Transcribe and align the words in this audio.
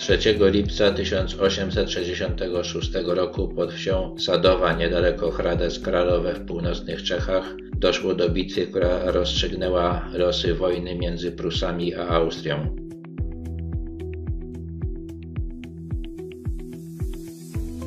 3 0.00 0.18
lipca 0.52 0.90
1866 0.90 2.90
roku 3.06 3.48
pod 3.48 3.72
wsią 3.72 4.14
Sadowa 4.18 4.72
niedaleko 4.72 5.30
Hradec 5.30 5.78
Kralowe 5.78 6.34
w 6.34 6.46
północnych 6.46 7.02
Czechach 7.02 7.56
doszło 7.78 8.14
do 8.14 8.28
bitwy, 8.28 8.66
która 8.66 9.10
rozstrzygnęła 9.10 10.08
losy 10.12 10.54
wojny 10.54 10.94
między 10.94 11.32
Prusami 11.32 11.94
a 11.94 12.08
Austrią. 12.08 12.76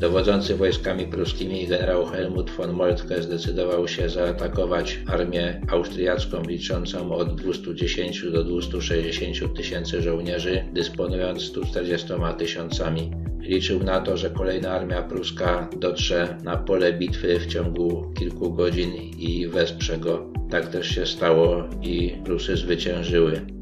Dowodzący 0.00 0.56
wojskami 0.56 1.06
pruskimi 1.06 1.66
generał 1.66 2.06
Helmut 2.06 2.50
von 2.50 2.72
Moltke 2.72 3.22
zdecydował 3.22 3.88
się 3.88 4.08
zaatakować 4.08 4.98
armię 5.06 5.60
austriacką 5.68 6.42
liczącą 6.42 7.12
od 7.12 7.34
210 7.40 8.22
do 8.32 8.44
260 8.44 9.56
tysięcy 9.56 10.02
żołnierzy, 10.02 10.64
dysponując 10.72 11.42
140 11.42 12.08
tysiącami. 12.38 13.10
Liczył 13.40 13.84
na 13.84 14.00
to, 14.00 14.16
że 14.16 14.30
kolejna 14.30 14.70
armia 14.70 15.02
pruska 15.02 15.70
dotrze 15.76 16.36
na 16.44 16.56
pole 16.56 16.92
bitwy 16.92 17.40
w 17.40 17.46
ciągu 17.46 18.12
kilku 18.18 18.52
godzin 18.52 18.92
i 19.18 19.48
wesprze 19.48 19.98
go. 19.98 20.32
Tak 20.50 20.68
też 20.68 20.88
się 20.88 21.06
stało 21.06 21.64
i 21.82 22.12
Prusy 22.24 22.56
zwyciężyły. 22.56 23.57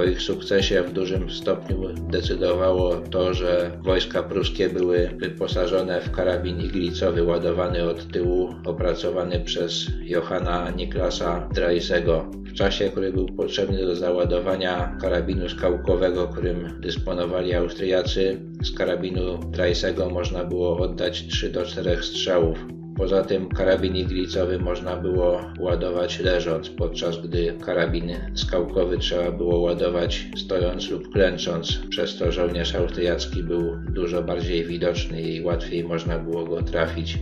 O 0.00 0.04
ich 0.04 0.22
sukcesie 0.22 0.82
w 0.82 0.92
dużym 0.92 1.30
stopniu 1.30 1.88
decydowało 2.10 2.96
to, 2.96 3.34
że 3.34 3.78
wojska 3.82 4.22
pruskie 4.22 4.68
były 4.68 5.10
wyposażone 5.16 6.00
w 6.00 6.10
karabin 6.10 6.60
iglicowy 6.60 7.22
ładowany 7.22 7.84
od 7.84 8.12
tyłu, 8.12 8.54
opracowany 8.66 9.40
przez 9.40 9.86
Johanna 10.02 10.70
Niklasa 10.70 11.48
Dreisego. 11.54 12.30
W 12.34 12.52
czasie, 12.52 12.90
który 12.90 13.12
był 13.12 13.26
potrzebny 13.26 13.86
do 13.86 13.96
załadowania 13.96 14.96
karabinu 15.00 15.48
skałkowego, 15.48 16.28
którym 16.28 16.80
dysponowali 16.80 17.54
Austriacy, 17.54 18.40
z 18.62 18.78
karabinu 18.78 19.38
Dreisego 19.38 20.10
można 20.10 20.44
było 20.44 20.76
oddać 20.76 21.26
3 21.28 21.50
do 21.50 21.64
4 21.64 22.02
strzałów. 22.02 22.79
Poza 23.00 23.22
tym 23.24 23.48
karabin 23.48 23.96
iglicowy 23.96 24.58
można 24.58 24.96
było 24.96 25.40
ładować 25.58 26.18
leżąc, 26.18 26.70
podczas 26.70 27.20
gdy 27.20 27.54
karabin 27.64 28.12
skałkowy 28.34 28.98
trzeba 28.98 29.32
było 29.32 29.60
ładować 29.60 30.26
stojąc 30.36 30.90
lub 30.90 31.12
klęcząc, 31.12 31.78
przez 31.90 32.18
to 32.18 32.32
żołnierz 32.32 32.74
austriacki 32.74 33.42
był 33.42 33.76
dużo 33.94 34.22
bardziej 34.22 34.64
widoczny 34.64 35.22
i 35.22 35.42
łatwiej 35.42 35.84
można 35.84 36.18
było 36.18 36.44
go 36.44 36.62
trafić. 36.62 37.18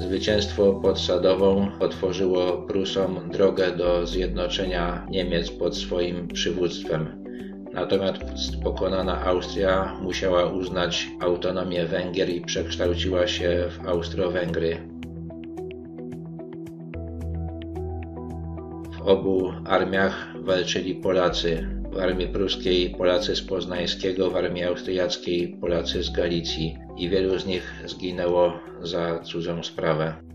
Zwycięstwo 0.00 0.72
pod 0.72 1.00
Sadową 1.00 1.68
otworzyło 1.80 2.52
Prusom 2.52 3.30
drogę 3.32 3.76
do 3.76 4.06
zjednoczenia 4.06 5.06
Niemiec 5.10 5.50
pod 5.50 5.76
swoim 5.76 6.28
przywództwem. 6.28 7.21
Natomiast 7.74 8.62
pokonana 8.62 9.24
Austria 9.24 9.98
musiała 10.02 10.44
uznać 10.46 11.08
autonomię 11.20 11.86
Węgier 11.86 12.28
i 12.28 12.40
przekształciła 12.40 13.26
się 13.26 13.68
w 13.70 13.88
Austro-Węgry. 13.88 14.88
W 18.98 19.02
obu 19.06 19.52
armiach 19.66 20.34
walczyli 20.44 20.94
Polacy. 20.94 21.68
W 21.92 21.98
armii 21.98 22.28
pruskiej 22.28 22.90
Polacy 22.90 23.36
z 23.36 23.42
Poznańskiego, 23.42 24.30
w 24.30 24.36
armii 24.36 24.64
austriackiej 24.64 25.56
Polacy 25.60 26.02
z 26.02 26.10
Galicji 26.10 26.78
i 26.96 27.08
wielu 27.08 27.38
z 27.38 27.46
nich 27.46 27.74
zginęło 27.86 28.52
za 28.82 29.18
cudzą 29.18 29.62
sprawę. 29.62 30.31